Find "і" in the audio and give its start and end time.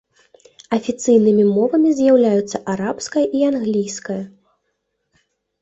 3.41-3.47